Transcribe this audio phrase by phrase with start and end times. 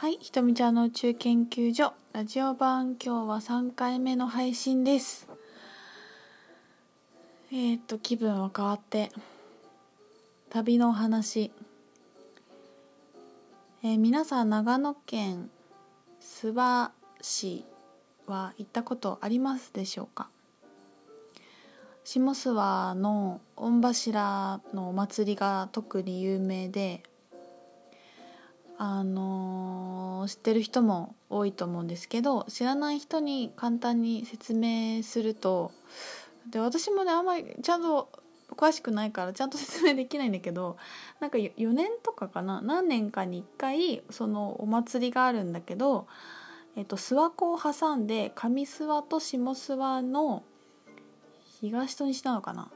[0.00, 5.26] はい、ひとみちゃんの宇宙研究所ラジオ版今日は3回目の配信です。
[7.52, 9.10] えっ、と気分は変わって
[10.50, 11.50] 旅のお話。
[13.82, 15.50] えー皆さん長野県
[16.20, 17.64] 諏訪市
[18.28, 20.30] は行ったことありますでしょうか？
[22.04, 27.02] 下諏訪の御柱のお祭りが特に有名で
[28.80, 35.72] あの知ってる人も多いと思うんですけど知らない人に簡単に説明すると
[36.48, 38.08] で私もねあんまりちゃんと
[38.56, 40.76] 詳しくないからちゃんと説明できないんだけど
[41.18, 46.06] なんか4年とかかな何年かに1回そのお祭りがあるんだけど、
[46.76, 50.44] えっと、諏訪湖を挟んで上諏訪と下諏訪の
[51.60, 52.70] 東と西なのかな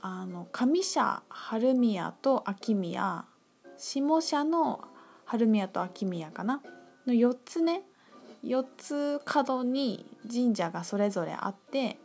[0.00, 3.24] あの上社春宮と秋宮
[3.78, 4.84] 下社の
[5.32, 6.60] 春宮と秋宮かな？
[7.06, 7.84] の4つね。
[8.44, 11.96] 4つ角に神社がそれぞれあって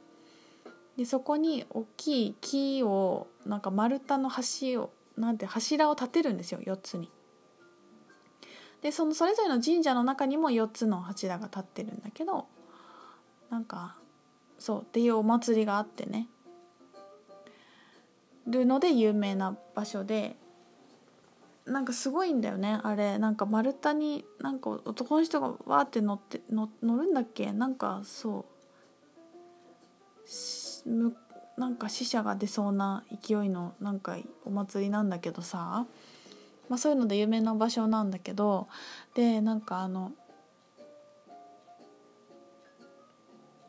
[0.96, 7.10] でそこに大きい木をなんか丸太の橋をなんて柱を立てるんですよ4つに。
[8.82, 12.48] でそのそれぞれの神社の中にも4つの柱が立ってるんだけど
[13.50, 13.98] なんか
[14.58, 16.30] そうっていうお祭りがあってね。
[18.46, 20.38] るので有名な場所で
[21.68, 23.18] なんかすごいんだよねあれ。
[23.18, 27.52] なんか丸太になんか男の人がわーって乗って乗乗るんだっけ？
[27.52, 28.46] なんかそ
[30.86, 30.90] う。
[30.90, 31.16] む
[31.58, 35.86] なんか死者が出そうな勢いのなんかお祭りなんだけどさ、
[36.70, 38.68] まあ、そういうので有名な場所なんだけど。
[39.14, 40.12] でなんかあの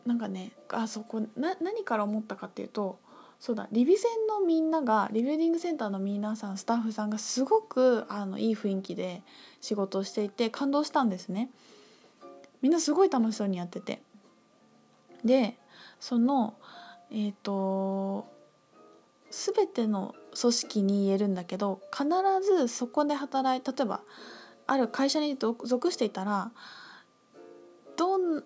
[0.06, 2.98] なんかねあそこな何から思ったかっていうと
[3.38, 9.22] そうだリビセンのみんながリビルディングセンターの皆さんスタッフさんがすごくあのいい雰囲気で
[9.60, 11.50] 仕事をしていて感動したんですね。
[12.62, 14.02] みんなすごい楽しそうにやってて。
[15.24, 15.56] で
[16.00, 16.54] その
[17.10, 18.26] えっ、と
[19.30, 22.06] 全ての組織に言えるんだけど必
[22.42, 24.00] ずそこで働い例えば
[24.66, 26.50] ある会社に属していたら
[27.96, 28.44] どん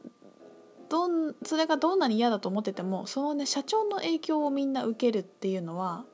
[0.93, 6.05] どんそれがどんなに嫌だと思っててもそのね社長の影響をみんな受けるっていうのは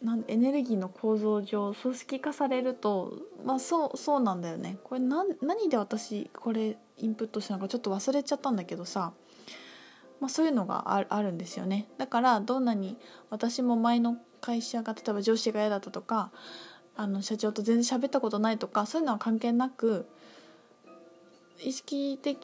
[0.00, 4.78] なんエネルギーの構造上組織化されるとまあそうそうなんだよね。
[4.84, 9.12] これ何何で私これインプットしたのかちょっと忘れちゃったんだけどさ、
[10.20, 11.88] まあ、そういうのがああるんですよね。
[11.98, 12.96] だからどんなに
[13.28, 16.30] 私も前の会社が例えば上司が嫌だったとか
[16.94, 20.06] あの社長と全然喋ったことないとかそういうのは関係なく
[21.62, 22.38] 意識的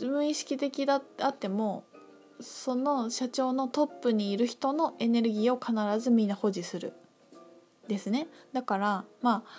[0.00, 1.84] 無意識的だあっても
[2.40, 6.92] その社長のトップにいる人のエネルギーを必ずみんな保持する。
[7.88, 8.28] ですね。
[8.52, 9.50] だからまあ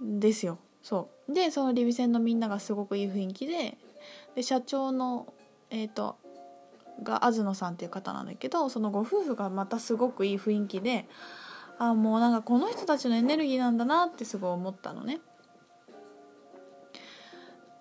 [0.00, 0.58] ですよ。
[0.82, 1.34] そう。
[1.34, 3.76] でそのリビセンのみんながすごくいい雰囲気で
[4.34, 5.32] で社長の
[5.70, 6.16] えっ、と
[7.02, 11.06] が東野さんっていう方なんだけどそのご夫婦がまたすごくいい雰囲気で
[11.78, 15.20] あもうなんかこの人たちのエネルギーなんだなってすごい思ったのね。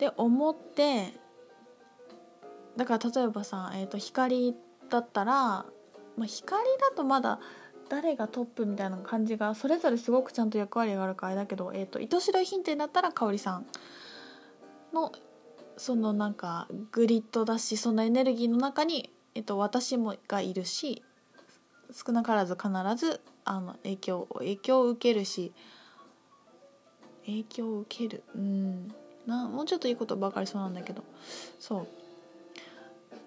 [0.02, 1.14] で思って
[2.76, 4.56] だから例えばさ、えー、と光
[4.90, 7.40] だったら、まあ、光だとまだ
[7.88, 13.68] 誰がトップみたいな感じがそれぞれすごくちゃんと役割があるからあれだけど、えー、と糸白いヒンテだったら香織さん
[14.92, 15.12] の
[15.78, 21.04] そのなんかグリッドだしそのエネルギーの中に、えー、と私もがいるし
[21.92, 25.54] 少なからず必ずあの影響影響を受けるし
[27.28, 28.24] 影響を受ける。
[28.34, 28.96] うん。
[29.26, 31.04] なもうちょっといいことばかりそうなんだけど。
[31.60, 31.88] そう。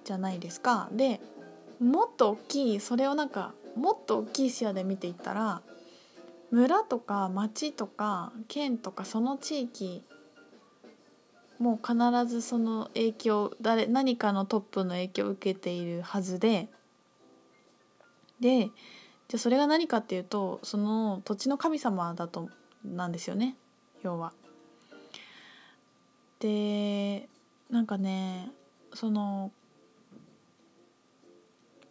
[0.05, 0.89] じゃないですか。
[0.93, 1.21] で
[1.81, 5.63] もっと大きいそれをなんかもっと大きい視野で見ていったら
[6.51, 10.05] 村とか町とか県とかその地域
[11.59, 16.69] もう必ずその影響誰何かのトップの影響を受けているはずで。
[18.41, 18.71] で
[19.29, 22.51] じゃあそれが何かっていうとその土地の神様だと
[22.85, 23.57] なんですよね。
[24.03, 24.33] 要は。
[26.45, 27.27] で
[27.71, 28.51] なんかね
[28.93, 29.51] その、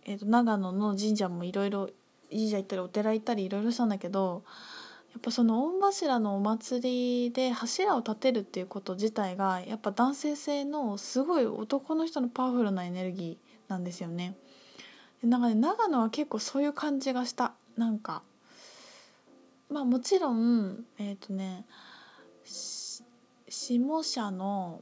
[0.05, 1.89] えー、と長野の神社もいろいろ
[2.29, 4.43] 神社行ったりお寺行ったりいろいろしたんだけど
[5.11, 14.35] やっぱその御柱のお祭りで柱を立てるっていうこと自体がやっぱ男性性のすごい男の人のパワフルなエネルギーなんですよね。
[15.23, 18.21] でなんかね長野は結構そういう感じがしたなんか
[19.71, 21.65] まあもちろんえっ、とね
[23.63, 24.81] 下社の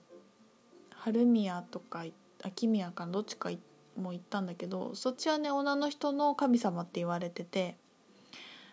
[0.96, 2.06] 春宮とか
[2.44, 3.52] 秋宮かどっちか
[3.96, 7.76] も行ったんだけどそっちはね女の人の神様って言われてて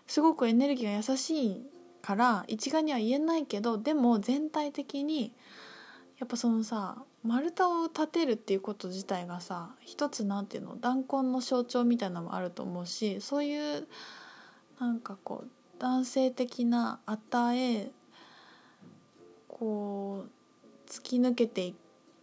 [0.06, 1.66] すごくエネルギーが優しい
[2.00, 5.34] から一概には言えないけどでも全体的に
[6.18, 13.86] やっぱそのさ丸太を立てるっていうこと自体がさ一つなんていうの弾痕の象徴みたいなのもあると思うしそういう
[14.80, 17.90] なんかこう男性的な与え
[19.58, 21.74] こう突き抜けてい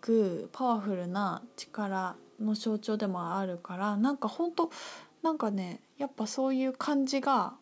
[0.01, 4.71] くパワフルな力の象徴でもあるからなんかほんと
[5.21, 7.53] なんかねやっぱそういう感じが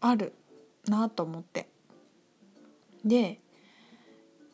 [0.00, 0.34] ある
[0.86, 1.68] なと思って。
[3.04, 3.40] で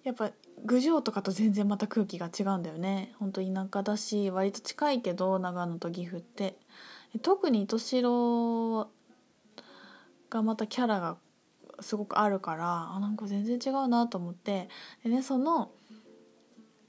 [0.05, 0.31] やっぱ
[0.65, 3.13] 郡上とかと全然また空気が違うんだよね。
[3.19, 6.57] ほんと田舎だし割と近いけど長野と岐阜って。
[7.23, 8.03] 特に糸代
[10.29, 11.17] がまたキャラが
[11.81, 14.69] すごくあるからあなんか全然違うなと思って。
[15.05, 15.71] でねその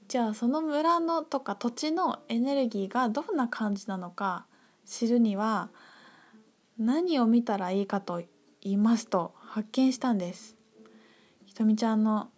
[0.08, 4.46] じゃあその村のとか土地のエネルギーがどんな感じなのか
[4.84, 5.70] 知るには
[6.78, 8.22] 何を見たらいいかと
[8.60, 10.56] 言いますと発見したんです。
[11.46, 12.30] ひとみちゃんの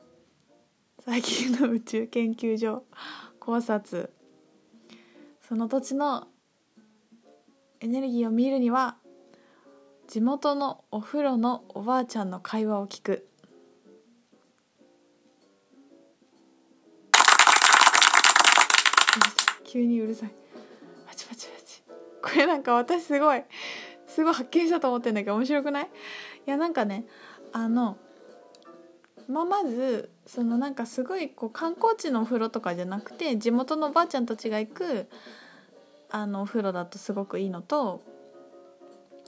[1.05, 2.85] 最近の宇宙研究所
[3.41, 4.13] 考察。
[5.41, 6.29] その土地の
[7.81, 8.97] エネルギーを見るには
[10.13, 13.27] 地元のお風呂のおばあちゃんの会話を聞く。
[19.65, 20.31] 急にうるさい。
[21.09, 21.83] パチパチパチ。
[22.21, 23.43] これなんか私すごい
[24.07, 25.85] すごい発見したと思ってんだけど面白くない？
[25.85, 25.89] い
[26.45, 27.07] やなんかね
[27.55, 27.97] あの
[29.29, 35.09] まあ、まずそのなんかすごいこう観光地のお風呂とかじゃなくて地元のおばあちゃんたちが行く
[36.11, 38.03] あのお風呂だとすごくいいのと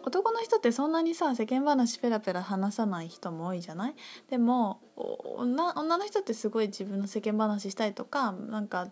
[0.07, 3.95] 男の人ってそんなにさ世間話ペラペラ話さない人も多いじゃない？
[4.29, 8.89] でも女女の人ってすごい自分の世間話したりとかなんか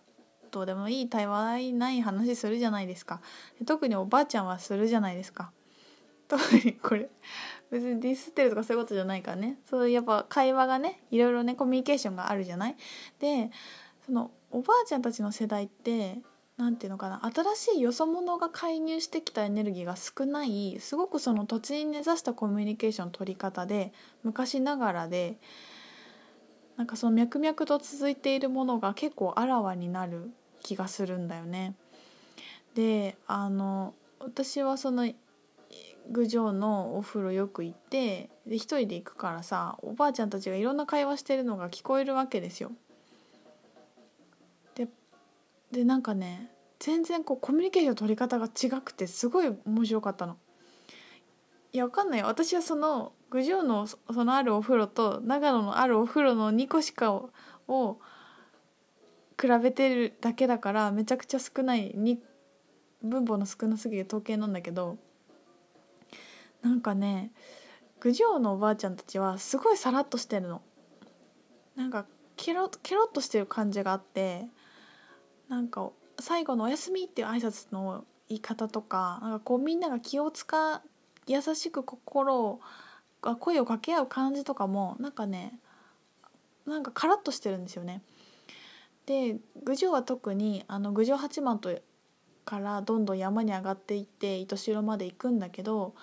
[0.51, 3.21] どうでもいい対話ない話するじゃないですか。
[3.67, 5.53] 特におばあちゃんはするじゃないですか。
[6.29, 7.11] 特にこれ
[7.71, 9.59] 別にディスってるとかそういうことじゃないからね。
[9.69, 12.77] そうやっぱ会話がねいろいろねコミュニケーションがあるじゃない？
[13.19, 13.51] で
[14.07, 16.21] そのおばあちゃんたちの世代って
[16.57, 25.39] 何て言うのかな新しいよそ者が介入してきたエネルギーが少ないすごくその土地に根ざしたコミュニケーション取り方で昔ながらで
[26.77, 30.31] なんかその脈々と続いているものが結構あらわになる
[30.63, 31.75] 気がするんだよね。
[32.75, 35.11] であの私はその
[36.11, 42.73] 郡上のお風呂よく行ってで一人で行くからさおばあちゃんたちがいろんな会話してるのが聞こえるわけですよ。
[45.73, 50.37] でなんかね全然こうコミュニケーション取り方が違くてすごい面白かったの。
[51.73, 57.31] いやわかんない私はその郡上のそのあるお風呂と長野のあるお風呂の2個しかを
[57.67, 57.99] を
[59.41, 62.21] 比べてるだけだからめちゃくちゃ少ないに
[63.03, 64.99] 分母の少なすぎる統計なんだけど
[66.61, 67.33] なんかね
[68.01, 70.61] 郡上のおばあちゃんたちはすごいさらっとしてるの。
[71.77, 72.05] なんか
[72.37, 74.47] ケロケロっとしてる感じがあって
[75.53, 80.81] なんか最後の「おやすみ」っていう挨拶の言い方とかなんかこうみんなが気を使う
[81.27, 82.61] 優しく心を
[83.39, 85.59] 声を掛け合う感じとかもなんかね
[86.65, 88.03] なんかカラッとしてるんですよね。
[89.05, 91.79] で郡上は特にあの郡上八幡と
[92.47, 95.95] からどんどん山に上がっていって糸代まで行くんだけど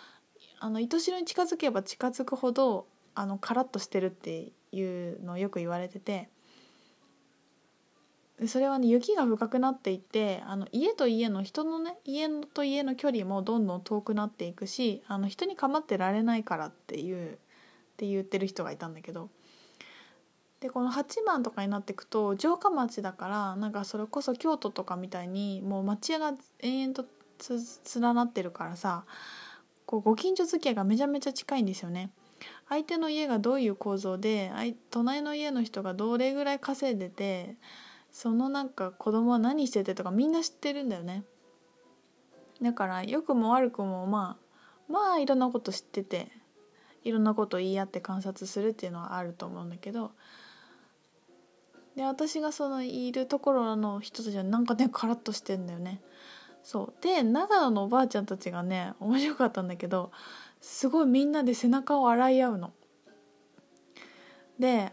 [0.59, 6.29] あの糸代に近づけば近づくほどあのカラッとしてるっていうのをよく言われてて
[8.47, 17.37] それはね雪が深くなっていってあの家と家の人のね家と家の距離もどんどん遠くなっていくしあの人に構ってられないからっていうっ
[17.97, 19.29] て言ってる人がいたんだけど
[20.61, 27.05] でこの八幡とかになっていくと城下町だからなんかそれこそ京都とかみたいにもう町屋が延々と
[27.99, 29.05] 連なってるからさ
[29.85, 32.11] こうご近所付き合いがめちゃめちゃ近いんですよね。
[32.69, 34.51] 相手の家がどういう構造で
[34.91, 37.57] 隣の家の人がどれぐらい稼いでて
[38.11, 41.23] そのなんか子供は何しててとかみんな知ってるんだよね。
[42.61, 44.37] だから良くも悪くもま
[44.89, 46.31] あまあいろんなこと知ってて
[47.03, 50.11] いろんなこと言い合って観察するっていうのはあると思うんだけど
[51.95, 56.01] で私がそのいるところの人たちはなんかねカラッとしてんだよね。
[56.61, 60.11] そうで長野のおばあちゃんたちがね面白かったんだけど
[60.59, 62.73] すごいみんなで背中を洗い合うの。
[64.59, 64.91] で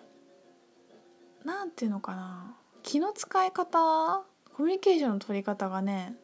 [1.45, 2.57] なんていうのかな
[2.87, 4.23] 気の使い方
[4.55, 6.15] コミュニケーションの取り方がね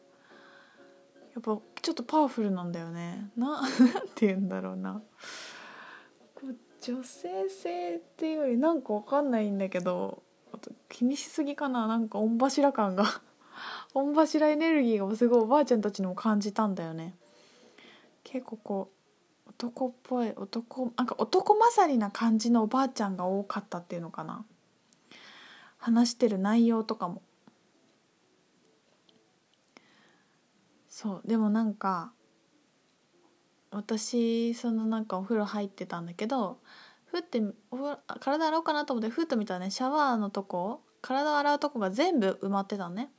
[1.35, 3.29] やっぱちょっとパワフルなんだよね。
[3.35, 3.69] な なん
[4.15, 5.01] て言うんだろうな。
[6.81, 10.21] 女性性っていうよりなんかわかんないんだけど
[10.89, 11.87] 気にしすぎかな。
[11.87, 13.05] なんか御柱感が。
[13.93, 17.17] 御柱エネルギーがすごいおばあちゃんたちにも感じたんだよね。
[18.23, 18.91] 結構こ
[19.47, 24.45] う男っぽい男なんか男勝りな感じのおばあちゃんが多かったっていうのかな。
[25.83, 27.21] 話してる内容とかも。
[30.87, 32.13] そうでもなんか
[33.71, 36.59] 私そのなんかお風呂入ってたんだけど
[37.05, 43.09] ふってお風呂体洗おうかなと思ってふっと見たらねシャワーのとこ体を洗うとこが全部埋まってたのね。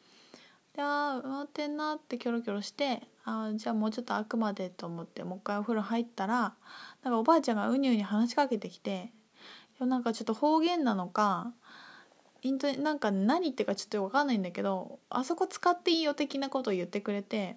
[0.75, 6.54] であ埋まってんなってキョロキョロしてあじゃあもうちょっと開くまでと思ってもう一回お風呂入ったら
[7.02, 9.12] なんかおばあちゃんがうにゅうに話しかけてきて
[9.80, 11.52] なんかちょっと方言なのか
[12.45, 17.57] イントなんか何言ってるかちょっと分かんないんだけどあそこ使っていいよ的なことを言ってくれて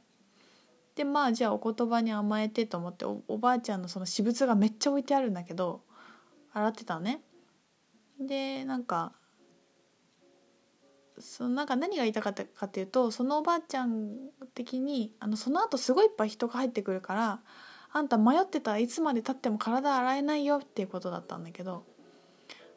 [0.96, 5.82] でまあじゃあお言葉に甘えてと思っておばあちゃんのその私物がめっちゃ置いてあるんだけど
[6.54, 7.22] 洗ってたのね。
[8.20, 9.12] でなんか
[11.20, 14.16] そのなんか何が言いたかったかっていうとそのおばあちゃん
[14.56, 17.42] 的にあのその後すごいいっぱい人が入ってくるから
[17.92, 21.84] あんた迷ってたらいつまでたっても体洗えないよっていうことだったんだけど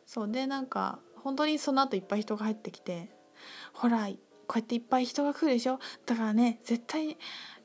[0.06, 3.08] そうでなんか本当にその後いっぱい人が入ってきて
[3.72, 4.08] ほら
[4.46, 5.78] こうやっていっぱい人が来るでしょ？
[6.06, 7.16] だからね絶対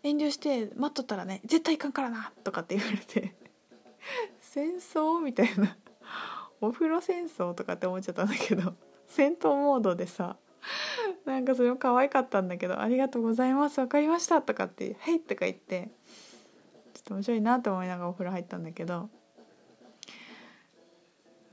[0.04, 3.36] 遠慮して待っとったらね絶対いかんからなとかって言われて
[4.40, 5.20] 戦争？
[5.20, 5.78] みたいな。
[6.62, 7.54] お風呂戦争？
[7.54, 8.76] とかって思っちゃったんだけど
[9.08, 10.38] 戦闘モードでさ
[11.26, 15.90] なんかそれも可愛かったんだけど「ありがとうございます分かりました」とかって「はい」とか言って
[16.94, 19.10] ちょっと面白いなと思いながらお風呂入ったんだけど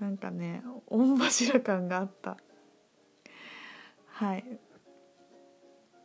[0.02, 2.36] なんかね御柱感があった。
[4.08, 4.44] はい。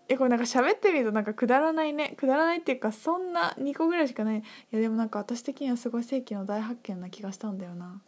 [0.07, 2.13] えこれなんか喋ってみるとなんかくだらないね。
[2.15, 4.37] くだらないっていうかそんな2個ぐらいしかない。
[4.37, 7.99] いやでもなんか私的にはすごい世紀の大発見な気がしたんだよな。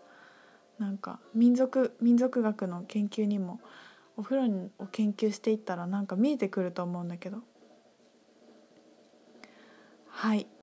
[0.77, 3.59] なんか民族民族学の研究にも
[4.15, 7.39] お風呂を研究していったらなんか見えてくると思うんだけど。
[10.07, 10.45] はい。